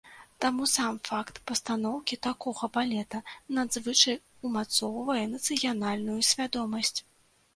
[0.43, 3.19] Таму сам факт пастаноўкі такога балета
[3.59, 4.17] надзвычай
[4.49, 6.99] умацоўвае нацыянальную свядомасць.